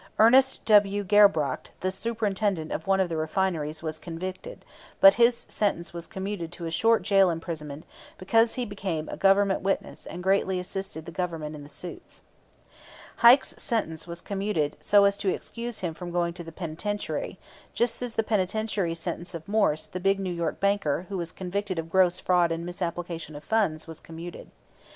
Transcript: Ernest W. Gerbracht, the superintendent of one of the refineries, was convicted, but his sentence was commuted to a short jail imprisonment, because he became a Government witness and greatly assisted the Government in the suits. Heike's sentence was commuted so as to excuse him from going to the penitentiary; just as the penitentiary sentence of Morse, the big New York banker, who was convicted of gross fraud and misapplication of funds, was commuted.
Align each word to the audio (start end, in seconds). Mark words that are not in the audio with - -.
Ernest 0.17 0.65
W. 0.65 1.03
Gerbracht, 1.03 1.69
the 1.81 1.91
superintendent 1.91 2.71
of 2.71 2.87
one 2.87 2.99
of 2.99 3.07
the 3.07 3.17
refineries, 3.17 3.83
was 3.83 3.99
convicted, 3.99 4.65
but 4.99 5.13
his 5.13 5.45
sentence 5.47 5.93
was 5.93 6.07
commuted 6.07 6.51
to 6.53 6.65
a 6.65 6.71
short 6.71 7.03
jail 7.03 7.29
imprisonment, 7.29 7.85
because 8.17 8.55
he 8.55 8.65
became 8.65 9.07
a 9.09 9.15
Government 9.15 9.61
witness 9.61 10.07
and 10.07 10.23
greatly 10.23 10.59
assisted 10.59 11.05
the 11.05 11.11
Government 11.11 11.55
in 11.55 11.61
the 11.61 11.69
suits. 11.69 12.23
Heike's 13.17 13.53
sentence 13.61 14.07
was 14.07 14.23
commuted 14.23 14.75
so 14.79 15.05
as 15.05 15.17
to 15.19 15.29
excuse 15.29 15.81
him 15.81 15.93
from 15.93 16.09
going 16.09 16.33
to 16.33 16.43
the 16.43 16.51
penitentiary; 16.51 17.37
just 17.75 18.01
as 18.01 18.15
the 18.15 18.23
penitentiary 18.23 18.95
sentence 18.95 19.35
of 19.35 19.47
Morse, 19.47 19.85
the 19.85 19.99
big 19.99 20.19
New 20.19 20.33
York 20.33 20.59
banker, 20.59 21.05
who 21.09 21.17
was 21.19 21.31
convicted 21.31 21.77
of 21.77 21.91
gross 21.91 22.19
fraud 22.19 22.51
and 22.51 22.65
misapplication 22.65 23.35
of 23.35 23.43
funds, 23.43 23.85
was 23.85 23.99
commuted. 23.99 24.49